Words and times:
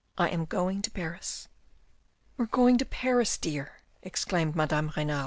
I 0.17 0.29
am 0.29 0.45
going 0.45 0.81
to 0.81 0.89
Paris." 0.89 1.47
u 2.39 2.41
You 2.41 2.43
are 2.45 2.47
going 2.47 2.79
to 2.79 2.85
Paris, 2.85 3.37
dear," 3.37 3.81
exclaimed 4.01 4.55
Madame 4.55 4.91
Renal. 4.97 5.19